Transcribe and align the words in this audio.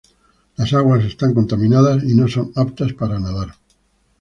Las 0.55 0.73
aguas 0.73 1.05
están 1.05 1.35
contaminadas 1.35 2.03
y 2.03 2.15
no 2.15 2.27
son 2.27 2.51
aptas 2.55 2.91
para 2.93 3.19
nadar. 3.19 3.53